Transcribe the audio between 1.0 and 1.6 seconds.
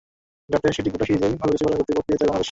সিরিজেই ভালো